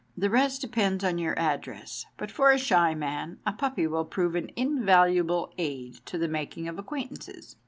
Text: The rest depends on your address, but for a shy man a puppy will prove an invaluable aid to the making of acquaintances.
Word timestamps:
The 0.17 0.31
rest 0.31 0.61
depends 0.61 1.03
on 1.03 1.19
your 1.19 1.37
address, 1.37 2.07
but 2.17 2.31
for 2.31 2.49
a 2.49 2.57
shy 2.57 2.95
man 2.95 3.37
a 3.45 3.53
puppy 3.53 3.85
will 3.85 4.03
prove 4.03 4.33
an 4.33 4.49
invaluable 4.55 5.53
aid 5.59 6.03
to 6.07 6.17
the 6.17 6.27
making 6.27 6.67
of 6.67 6.79
acquaintances. 6.79 7.55